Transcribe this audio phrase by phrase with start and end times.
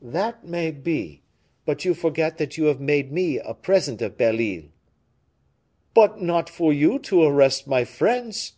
[0.00, 1.24] "That may be!
[1.66, 4.70] But you forget that you have made me a present of Belle Isle."
[5.92, 8.54] "But not for you to arrest my friends."